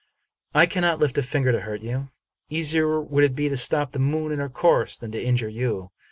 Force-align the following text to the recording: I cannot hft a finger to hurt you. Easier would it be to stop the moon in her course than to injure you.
I 0.55 0.65
cannot 0.65 0.99
hft 0.99 1.19
a 1.19 1.21
finger 1.21 1.51
to 1.51 1.59
hurt 1.59 1.81
you. 1.83 2.09
Easier 2.49 2.99
would 2.99 3.23
it 3.23 3.35
be 3.35 3.49
to 3.49 3.55
stop 3.55 3.91
the 3.91 3.99
moon 3.99 4.31
in 4.31 4.39
her 4.39 4.49
course 4.49 4.97
than 4.97 5.11
to 5.11 5.21
injure 5.23 5.47
you. 5.47 5.91